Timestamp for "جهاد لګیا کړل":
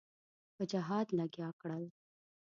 0.71-1.83